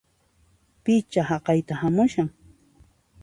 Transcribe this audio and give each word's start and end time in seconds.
Pichá 0.83 1.21
haqayta 1.29 1.73
hamushan! 1.81 2.27